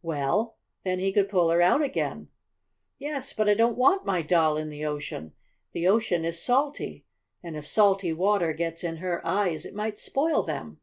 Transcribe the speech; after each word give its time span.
"Well, 0.00 0.56
then 0.82 0.98
he 0.98 1.12
could 1.12 1.28
pull 1.28 1.50
her 1.50 1.60
out 1.60 1.82
again." 1.82 2.28
"Yes, 2.98 3.34
but 3.34 3.50
I 3.50 3.52
don't 3.52 3.76
want 3.76 4.06
my 4.06 4.22
doll 4.22 4.56
in 4.56 4.70
the 4.70 4.86
ocean. 4.86 5.34
The 5.72 5.86
ocean 5.86 6.24
is 6.24 6.42
salty, 6.42 7.04
and 7.42 7.54
if 7.54 7.66
salty 7.66 8.14
water 8.14 8.54
gets 8.54 8.82
in 8.82 8.96
her 8.96 9.20
eyes 9.26 9.66
it 9.66 9.74
might 9.74 9.98
spoil 10.00 10.42
them." 10.42 10.80